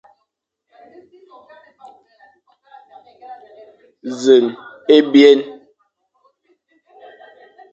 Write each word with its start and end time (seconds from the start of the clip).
Nẑen 4.07 4.45
ébyen. 4.95 5.39